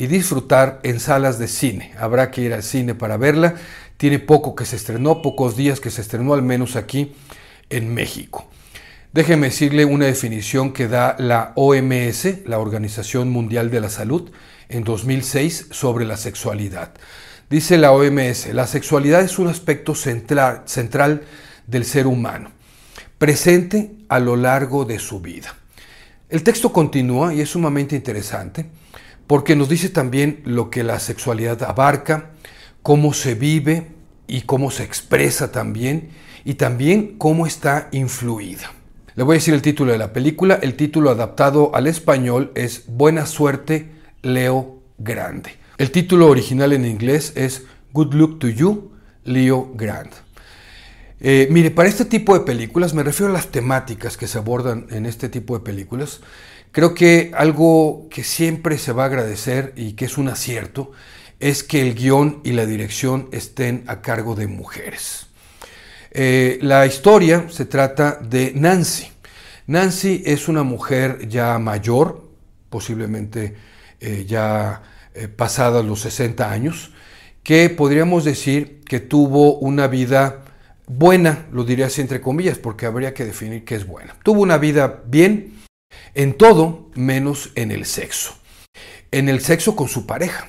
y 0.00 0.06
disfrutar 0.06 0.80
en 0.82 0.98
salas 0.98 1.38
de 1.38 1.46
cine. 1.46 1.92
Habrá 1.98 2.30
que 2.30 2.40
ir 2.40 2.54
al 2.54 2.62
cine 2.62 2.94
para 2.94 3.18
verla. 3.18 3.56
Tiene 3.98 4.18
poco 4.18 4.54
que 4.54 4.64
se 4.64 4.76
estrenó, 4.76 5.20
pocos 5.20 5.56
días 5.56 5.78
que 5.78 5.90
se 5.90 6.00
estrenó, 6.00 6.32
al 6.32 6.42
menos 6.42 6.74
aquí 6.74 7.12
en 7.68 7.92
México. 7.92 8.48
Déjeme 9.12 9.48
decirle 9.48 9.84
una 9.84 10.06
definición 10.06 10.72
que 10.72 10.88
da 10.88 11.16
la 11.18 11.52
OMS, 11.54 12.46
la 12.46 12.60
Organización 12.60 13.28
Mundial 13.28 13.70
de 13.70 13.82
la 13.82 13.90
Salud, 13.90 14.30
en 14.70 14.84
2006 14.84 15.66
sobre 15.70 16.06
la 16.06 16.16
sexualidad. 16.16 16.92
Dice 17.50 17.76
la 17.76 17.92
OMS, 17.92 18.54
la 18.54 18.66
sexualidad 18.66 19.20
es 19.20 19.38
un 19.38 19.48
aspecto 19.48 19.94
central, 19.94 20.62
central 20.64 21.24
del 21.66 21.84
ser 21.84 22.06
humano, 22.06 22.52
presente 23.18 23.92
a 24.08 24.18
lo 24.18 24.36
largo 24.36 24.86
de 24.86 24.98
su 24.98 25.20
vida. 25.20 25.54
El 26.30 26.42
texto 26.42 26.72
continúa 26.72 27.34
y 27.34 27.42
es 27.42 27.50
sumamente 27.50 27.96
interesante 27.96 28.64
porque 29.30 29.54
nos 29.54 29.68
dice 29.68 29.90
también 29.90 30.40
lo 30.44 30.70
que 30.70 30.82
la 30.82 30.98
sexualidad 30.98 31.62
abarca, 31.62 32.30
cómo 32.82 33.14
se 33.14 33.36
vive 33.36 33.86
y 34.26 34.40
cómo 34.40 34.72
se 34.72 34.82
expresa 34.82 35.52
también, 35.52 36.08
y 36.44 36.54
también 36.54 37.14
cómo 37.16 37.46
está 37.46 37.88
influida. 37.92 38.72
Le 39.14 39.22
voy 39.22 39.34
a 39.34 39.38
decir 39.38 39.54
el 39.54 39.62
título 39.62 39.92
de 39.92 39.98
la 39.98 40.12
película. 40.12 40.58
El 40.60 40.74
título 40.74 41.10
adaptado 41.10 41.70
al 41.76 41.86
español 41.86 42.50
es 42.56 42.86
Buena 42.88 43.24
suerte, 43.24 43.92
Leo 44.22 44.80
Grande. 44.98 45.52
El 45.78 45.92
título 45.92 46.26
original 46.26 46.72
en 46.72 46.84
inglés 46.84 47.32
es 47.36 47.66
Good 47.92 48.14
Luck 48.14 48.40
to 48.40 48.48
You, 48.48 48.90
Leo 49.22 49.70
Grande. 49.76 50.16
Eh, 51.20 51.46
mire, 51.52 51.70
para 51.70 51.88
este 51.88 52.04
tipo 52.04 52.36
de 52.36 52.44
películas, 52.44 52.94
me 52.94 53.04
refiero 53.04 53.30
a 53.30 53.34
las 53.36 53.46
temáticas 53.46 54.16
que 54.16 54.26
se 54.26 54.38
abordan 54.38 54.88
en 54.90 55.06
este 55.06 55.28
tipo 55.28 55.56
de 55.56 55.62
películas, 55.62 56.20
creo 56.72 56.94
que 56.94 57.32
algo 57.34 58.08
que 58.10 58.24
siempre 58.24 58.78
se 58.78 58.92
va 58.92 59.04
a 59.04 59.06
agradecer 59.06 59.72
y 59.76 59.92
que 59.92 60.04
es 60.04 60.18
un 60.18 60.28
acierto 60.28 60.92
es 61.38 61.64
que 61.64 61.80
el 61.80 61.94
guion 61.94 62.40
y 62.44 62.52
la 62.52 62.66
dirección 62.66 63.28
estén 63.32 63.84
a 63.86 64.02
cargo 64.02 64.34
de 64.34 64.46
mujeres. 64.46 65.26
Eh, 66.10 66.58
la 66.60 66.86
historia 66.86 67.46
se 67.50 67.64
trata 67.64 68.18
de 68.22 68.52
Nancy. 68.54 69.08
Nancy 69.66 70.22
es 70.26 70.48
una 70.48 70.64
mujer 70.64 71.28
ya 71.28 71.58
mayor, 71.58 72.28
posiblemente 72.68 73.54
eh, 74.00 74.24
ya 74.28 74.82
eh, 75.14 75.28
pasada 75.28 75.82
los 75.82 76.00
60 76.00 76.50
años, 76.50 76.92
que 77.42 77.70
podríamos 77.70 78.24
decir 78.24 78.80
que 78.84 79.00
tuvo 79.00 79.58
una 79.58 79.86
vida 79.86 80.42
buena, 80.86 81.46
lo 81.52 81.64
diría 81.64 81.86
así 81.86 82.00
entre 82.00 82.20
comillas, 82.20 82.58
porque 82.58 82.86
habría 82.86 83.14
que 83.14 83.24
definir 83.24 83.64
qué 83.64 83.76
es 83.76 83.86
buena. 83.86 84.16
Tuvo 84.22 84.42
una 84.42 84.58
vida 84.58 85.02
bien 85.06 85.60
en 86.14 86.34
todo 86.34 86.90
menos 86.94 87.50
en 87.54 87.70
el 87.70 87.86
sexo. 87.86 88.34
En 89.10 89.28
el 89.28 89.40
sexo 89.40 89.76
con 89.76 89.88
su 89.88 90.06
pareja. 90.06 90.48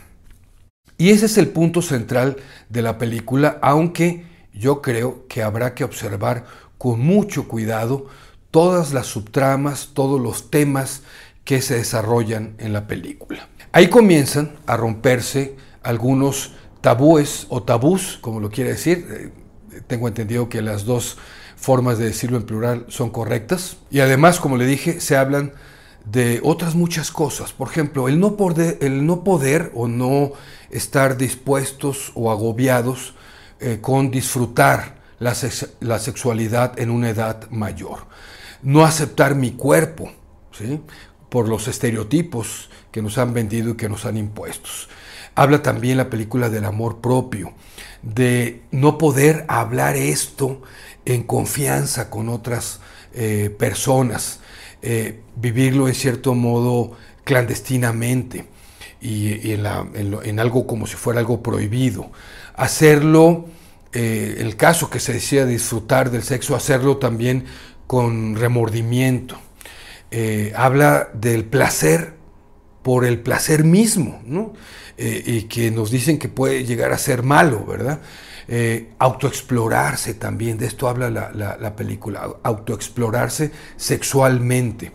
Y 0.97 1.09
ese 1.09 1.25
es 1.25 1.37
el 1.37 1.47
punto 1.47 1.81
central 1.81 2.37
de 2.69 2.81
la 2.81 2.97
película, 2.97 3.57
aunque 3.61 4.25
yo 4.53 4.81
creo 4.81 5.25
que 5.27 5.41
habrá 5.41 5.73
que 5.73 5.83
observar 5.83 6.45
con 6.77 6.99
mucho 6.99 7.47
cuidado 7.47 8.07
todas 8.51 8.93
las 8.93 9.07
subtramas, 9.07 9.91
todos 9.93 10.21
los 10.21 10.51
temas 10.51 11.01
que 11.43 11.61
se 11.61 11.75
desarrollan 11.75 12.55
en 12.59 12.73
la 12.73 12.87
película. 12.87 13.47
Ahí 13.71 13.87
comienzan 13.87 14.57
a 14.67 14.77
romperse 14.77 15.55
algunos 15.81 16.53
tabúes 16.81 17.47
o 17.49 17.63
tabús, 17.63 18.19
como 18.21 18.39
lo 18.39 18.49
quiere 18.49 18.71
decir. 18.71 19.07
Eh, 19.09 19.81
tengo 19.87 20.07
entendido 20.07 20.49
que 20.49 20.61
las 20.61 20.85
dos 20.85 21.17
formas 21.61 21.99
de 21.99 22.05
decirlo 22.05 22.37
en 22.37 22.43
plural 22.43 22.85
son 22.89 23.11
correctas. 23.11 23.77
Y 23.91 23.99
además, 23.99 24.39
como 24.39 24.57
le 24.57 24.65
dije, 24.65 24.99
se 24.99 25.15
hablan 25.15 25.53
de 26.05 26.41
otras 26.43 26.73
muchas 26.75 27.11
cosas. 27.11 27.53
Por 27.53 27.69
ejemplo, 27.69 28.09
el 28.09 28.19
no 28.19 28.35
poder, 28.35 28.79
el 28.81 29.05
no 29.05 29.23
poder 29.23 29.71
o 29.75 29.87
no 29.87 30.31
estar 30.71 31.17
dispuestos 31.17 32.11
o 32.15 32.31
agobiados 32.31 33.13
eh, 33.59 33.77
con 33.79 34.09
disfrutar 34.09 34.95
la, 35.19 35.35
la, 35.81 35.99
sexualidad 35.99 36.79
en 36.79 36.89
una 36.89 37.09
edad 37.09 37.47
mayor. 37.51 38.07
No 38.63 38.83
aceptar 38.83 39.35
mi 39.35 39.51
cuerpo, 39.51 40.11
¿sí? 40.51 40.81
por 41.29 41.47
los 41.47 41.67
estereotipos 41.67 42.69
que 42.91 43.03
nos 43.03 43.19
han 43.19 43.33
vendido 43.33 43.71
y 43.71 43.77
que 43.77 43.87
nos 43.87 44.05
han 44.05 44.17
impuesto. 44.17 44.69
Habla 45.35 45.61
también 45.61 45.97
la 45.97 46.09
película 46.09 46.49
del 46.49 46.65
amor 46.65 46.99
propio, 46.99 47.53
de 48.01 48.61
no 48.71 48.97
poder 48.97 49.45
hablar 49.47 49.95
esto 49.95 50.61
en 51.05 51.23
confianza 51.23 52.09
con 52.09 52.29
otras 52.29 52.79
eh, 53.13 53.53
personas, 53.57 54.39
eh, 54.81 55.21
vivirlo 55.35 55.87
en 55.87 55.95
cierto 55.95 56.33
modo 56.33 56.97
clandestinamente 57.23 58.45
y, 58.99 59.51
en, 59.51 60.39
algo 60.39 60.67
como 60.67 60.87
si 60.87 60.95
fuera 60.95 61.19
algo 61.19 61.41
prohibido. 61.41 62.11
Hacerlo, 62.55 63.45
eh, 63.93 64.37
el 64.39 64.55
caso 64.55 64.89
que 64.89 64.99
se 64.99 65.13
decía 65.13 65.45
disfrutar 65.45 66.11
del 66.11 66.23
sexo, 66.23 66.55
hacerlo 66.55 66.97
también 66.97 67.45
con 67.87 68.35
remordimiento. 68.35 69.37
habla 70.55 71.09
del 71.13 71.45
placer 71.45 72.13
por 72.83 73.05
el 73.05 73.19
placer 73.19 73.63
mismo, 73.63 74.21
¿no? 74.25 74.53
Y 75.25 75.43
que 75.43 75.71
nos 75.71 75.89
dicen 75.89 76.19
que 76.19 76.29
puede 76.29 76.63
llegar 76.63 76.91
a 76.91 76.97
ser 76.97 77.23
malo, 77.23 77.65
¿verdad? 77.65 78.01
Eh, 78.53 78.89
autoexplorarse 78.99 80.15
también, 80.15 80.57
de 80.57 80.65
esto 80.65 80.89
habla 80.89 81.09
la, 81.09 81.75
película, 81.77 82.27
autoexplorarse 82.43 83.49
sexualmente. 83.77 84.91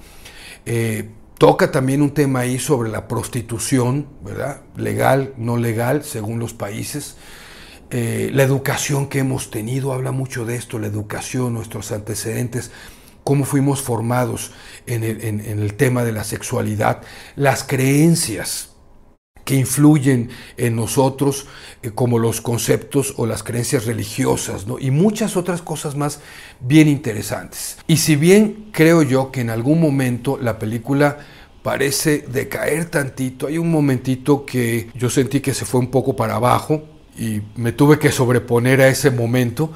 Eh, 0.67 1.09
toca 1.39 1.71
también 1.71 2.03
un 2.03 2.12
tema 2.12 2.41
ahí 2.41 2.58
sobre 2.58 2.91
la 2.91 3.08
prostitución, 3.08 4.08
¿verdad? 4.23 4.61
Legal, 4.76 5.32
no 5.38 5.56
legal, 5.56 6.05
según 6.05 6.38
los 6.38 6.53
países. 6.53 7.17
Eh, 7.88 8.31
la 8.35 8.43
educación 8.43 9.08
que 9.08 9.20
hemos 9.20 9.50
tenido, 9.50 9.94
habla 9.94 10.11
mucho 10.11 10.44
de 10.44 10.56
esto, 10.56 10.79
la 10.79 10.88
educación, 10.88 11.55
nuestros 11.55 11.93
antecedentes, 11.93 12.73
cómo 13.25 13.47
fuimos 13.47 13.81
formados 13.81 14.53
en 14.87 15.03
el 15.03 15.75
tema 15.75 16.05
de 16.05 16.12
la 16.12 16.25
sexualidad, 16.25 17.00
las 17.37 17.64
creencias, 17.64 18.75
que 19.46 19.54
influyen 19.54 20.28
en 20.58 20.75
nosotros, 20.76 21.46
eh, 21.82 21.93
como 21.94 22.19
los 22.19 22.43
conceptos 22.43 23.14
o 23.16 23.26
las 23.26 23.44
creencias 23.44 23.87
religiosas, 23.87 24.66
¿no? 24.66 24.78
y 24.78 24.90
muchas 24.90 25.37
otras 25.37 25.62
cosas 25.62 25.96
más 25.96 26.19
bien 26.60 26.88
interesantes. 26.88 27.78
Y 27.87 27.98
si 27.98 28.16
bien 28.16 28.70
creo 28.72 29.02
yo 29.02 29.31
que 29.31 29.40
en 29.40 29.50
algún 29.50 29.81
momento 29.81 30.37
la 30.37 30.58
película 30.58 31.19
parece 31.62 32.25
decaer 32.28 32.87
tantito, 32.87 33.46
hay 33.46 33.56
un 33.56 33.70
momentito 33.70 34.44
que 34.44 34.90
yo 34.94 35.08
sentí 35.08 35.40
que 35.40 35.54
se 35.54 35.64
fue 35.64 35.81
un 35.81 35.93
poco 35.93 36.16
para 36.16 36.34
abajo 36.34 36.82
y 37.16 37.40
me 37.54 37.70
tuve 37.70 38.00
que 38.00 38.10
sobreponer 38.10 38.81
a 38.81 38.88
ese 38.88 39.12
momento 39.12 39.72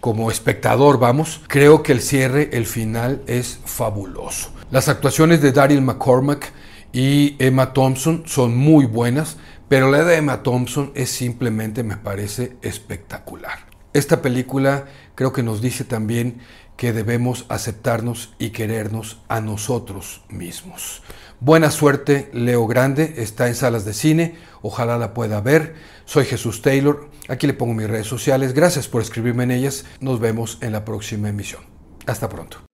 como 0.00 0.30
espectador, 0.30 0.98
vamos, 0.98 1.40
creo 1.48 1.82
que 1.82 1.92
el 1.92 2.02
cierre, 2.02 2.50
el 2.52 2.66
final 2.66 3.22
es 3.26 3.58
fabuloso. 3.64 4.50
Las 4.70 4.90
actuaciones 4.90 5.40
de 5.40 5.50
Daryl 5.50 5.80
McCormack 5.80 6.52
y 6.94 7.34
Emma 7.40 7.72
Thompson 7.72 8.22
son 8.24 8.56
muy 8.56 8.86
buenas, 8.86 9.36
pero 9.68 9.90
la 9.90 10.04
de 10.04 10.16
Emma 10.16 10.44
Thompson 10.44 10.92
es 10.94 11.10
simplemente, 11.10 11.82
me 11.82 11.96
parece, 11.96 12.56
espectacular. 12.62 13.66
Esta 13.92 14.22
película 14.22 14.86
creo 15.16 15.32
que 15.32 15.42
nos 15.42 15.60
dice 15.60 15.84
también 15.84 16.38
que 16.76 16.92
debemos 16.92 17.46
aceptarnos 17.48 18.34
y 18.38 18.50
querernos 18.50 19.20
a 19.28 19.40
nosotros 19.40 20.22
mismos. 20.28 21.02
Buena 21.40 21.72
suerte, 21.72 22.30
Leo 22.32 22.66
Grande, 22.68 23.14
está 23.16 23.48
en 23.48 23.56
salas 23.56 23.84
de 23.84 23.92
cine, 23.92 24.36
ojalá 24.62 24.96
la 24.96 25.14
pueda 25.14 25.40
ver. 25.40 25.74
Soy 26.04 26.24
Jesús 26.24 26.62
Taylor, 26.62 27.10
aquí 27.28 27.48
le 27.48 27.54
pongo 27.54 27.74
mis 27.74 27.90
redes 27.90 28.06
sociales, 28.06 28.54
gracias 28.54 28.86
por 28.86 29.02
escribirme 29.02 29.42
en 29.42 29.50
ellas, 29.50 29.84
nos 29.98 30.20
vemos 30.20 30.58
en 30.60 30.70
la 30.70 30.84
próxima 30.84 31.28
emisión. 31.28 31.64
Hasta 32.06 32.28
pronto. 32.28 32.73